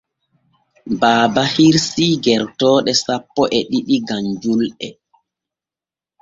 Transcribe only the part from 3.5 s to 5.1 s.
e ɗiɗi gam julɗe.